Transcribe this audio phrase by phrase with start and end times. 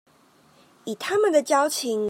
[0.85, 1.99] 以他們的交情